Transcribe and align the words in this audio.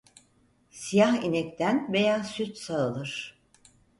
Siyah 0.69 1.15
inekten 1.23 1.93
beyaz 1.93 2.29
süt 2.31 2.57
sağılır. 2.57 3.41